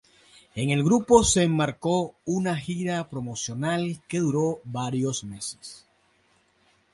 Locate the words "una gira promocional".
2.37-4.01